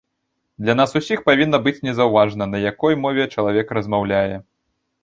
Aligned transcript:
Для 0.63 0.75
нас 0.79 0.95
усіх 0.99 1.19
павінна 1.27 1.59
быць 1.67 1.83
незаўважна, 1.89 2.43
на 2.55 2.65
якой 2.71 2.93
мове 3.07 3.29
чалавек 3.35 3.79
размаўляе. 3.81 4.35